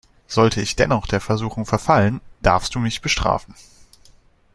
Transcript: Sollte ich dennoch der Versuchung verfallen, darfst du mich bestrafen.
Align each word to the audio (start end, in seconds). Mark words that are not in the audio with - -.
Sollte 0.25 0.61
ich 0.61 0.75
dennoch 0.75 1.05
der 1.05 1.21
Versuchung 1.21 1.67
verfallen, 1.67 2.21
darfst 2.41 2.73
du 2.73 2.79
mich 2.79 3.01
bestrafen. 3.01 3.53